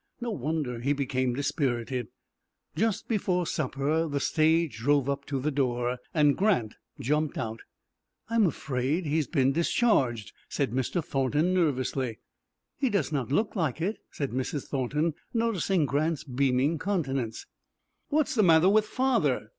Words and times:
No 0.19 0.31
wonder 0.31 0.79
he 0.79 0.93
became 0.93 1.35
dispirited. 1.35 2.07
Just 2.75 3.07
before 3.07 3.45
supper 3.45 4.07
the 4.07 4.19
stage 4.19 4.77
drove 4.79 5.07
up 5.07 5.25
to 5.25 5.39
the 5.39 5.51
door, 5.51 5.99
and 6.11 6.35
Grant 6.35 6.73
jumped 6.99 7.37
out. 7.37 7.59
"I 8.27 8.33
am 8.33 8.47
afraid 8.47 9.05
he 9.05 9.17
has 9.17 9.27
been 9.27 9.51
discharged," 9.51 10.33
said 10.49 10.71
Mr. 10.71 11.05
Thornton, 11.05 11.53
nervously. 11.53 12.17
"He 12.79 12.89
does 12.89 13.11
not 13.11 13.31
look 13.31 13.55
like 13.55 13.79
it," 13.79 13.99
said 14.09 14.31
Mrs. 14.31 14.65
Thornton, 14.69 15.13
noticing 15.35 15.85
Grant's 15.85 16.23
beaming 16.23 16.79
countenance. 16.79 17.45
"What 18.09 18.27
is 18.27 18.33
the 18.33 18.41
matter 18.41 18.69
with 18.69 18.87
father?" 18.87 19.49